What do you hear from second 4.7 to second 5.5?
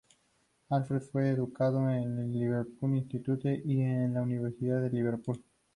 de Liverpool.